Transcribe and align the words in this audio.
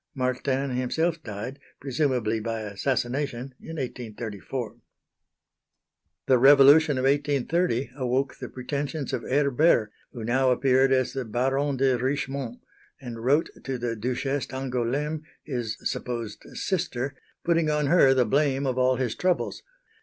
Martin 0.15 0.71
himself 0.71 1.21
died, 1.21 1.59
presumably 1.79 2.39
by 2.39 2.61
assassination, 2.61 3.53
in 3.61 3.75
1834. 3.75 4.77
The 6.25 6.39
Revolution 6.39 6.97
of 6.97 7.03
1830 7.03 7.91
awoke 7.95 8.35
the 8.39 8.49
pretensions 8.49 9.13
of 9.13 9.21
Herbert, 9.21 9.91
who 10.11 10.23
now 10.23 10.49
appeared 10.49 10.91
as 10.91 11.13
the 11.13 11.23
Baron 11.23 11.77
de 11.77 11.99
Richmont, 11.99 12.61
and 12.99 13.23
wrote 13.23 13.51
to 13.63 13.77
the 13.77 13.95
Duchesse 13.95 14.47
d'Angoulême, 14.47 15.21
his 15.43 15.77
(supposed) 15.83 16.47
sister, 16.53 17.13
putting 17.43 17.69
on 17.69 17.85
her 17.85 18.15
the 18.15 18.25
blame 18.25 18.65
of 18.65 18.79
all 18.79 18.95
his 18.95 19.13
troubles. 19.13 19.61